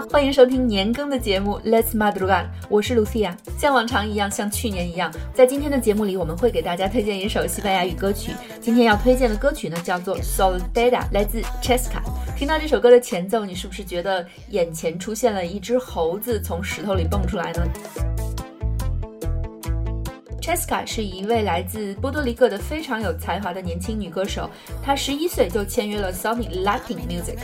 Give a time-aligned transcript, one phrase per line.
[0.00, 3.34] 欢迎收听年更的节目 Let's Madrugar，我是 Lucia。
[3.58, 8.32] 像往常一样，像去年一样，在今天的节目里，我们会给大家推荐一首西班牙语歌曲。
[8.60, 12.02] 今天要推荐的歌曲呢，叫做 Soledad，来自 Chesca。
[12.36, 17.66] 听到这首歌的前奏，你是不是觉得眼前出现了一只猴子从石头里蹦出来呢
[20.42, 24.48] ？Chesca 是一位来自波多黎各的非常有才华的年轻女歌手。
[24.82, 27.38] 她十一岁就签约了 Sony Latin Music，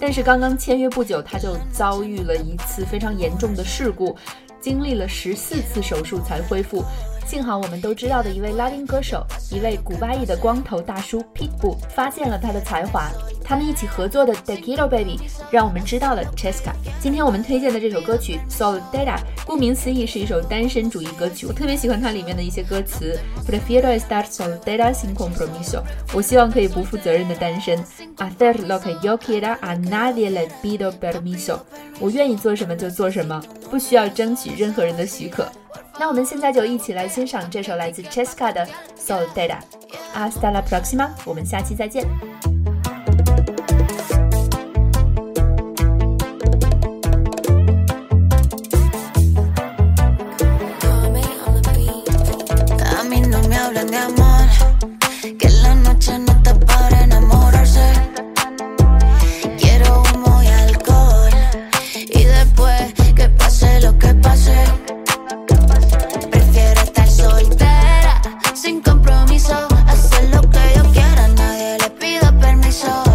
[0.00, 4.16] 但是刚刚签约不久，他就遭遇了一次非常严重的事故，
[4.60, 6.82] 经历了十四次手术才恢复。
[7.26, 13.08] 幸好我们都知道的一位拉丁歌手，一位古巴裔的光头大叔 Pitbull 发现了他的才华。
[13.44, 15.16] 他们一起合作的《t e q u i l o Baby》
[15.50, 16.72] 让我们知道了 Chesca。
[17.00, 19.06] 今天我们推荐的这首歌曲《Soledad》，
[19.46, 21.46] 顾名思义是一首单身主义歌曲。
[21.46, 25.82] 我特别喜欢它里面的一些歌词：Prefiero estar soltera sin compromiso。
[26.12, 27.78] 我希望可以不负责任的单身。
[28.16, 31.58] Hacer lo que yo quiera a nadie le pido permiso。
[31.98, 35.46] 我愿意做什么就做什么，不需要争取任何人的许可。
[35.98, 38.66] 那我们现在就一起来欣赏这首来自 Chesca 的
[38.98, 39.50] 《Soledad》。
[40.14, 42.06] Hasta la próxima，我们下期再见。
[72.70, 73.09] so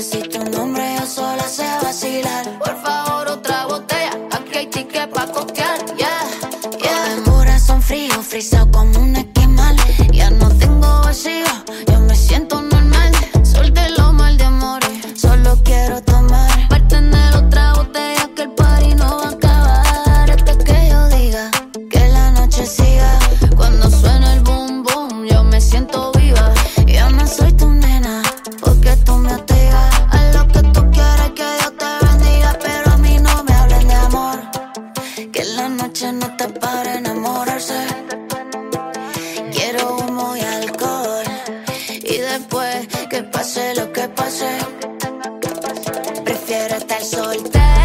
[0.00, 2.58] necesito un nombre, yo solo sé vacilar.
[2.58, 5.59] Por favor, otra botella, aquí hay ticket pa' coquetear.
[46.24, 47.79] Prefiero estar soltera.